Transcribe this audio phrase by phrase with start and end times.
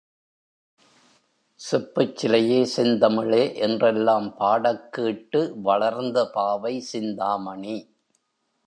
[1.59, 3.43] செப்புச் சிலையே, செந்தமிழே!
[3.59, 7.77] என்றெல்லாம் பாடக்கேட்டு வளர்ந்த பாவை சிந்தாமணி.